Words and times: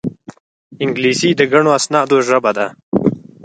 انګلیسي 0.83 1.29
د 1.39 1.41
ګڼو 1.51 1.69
اسنادو 1.77 2.17
ژبه 2.27 2.51
ده 2.57 2.67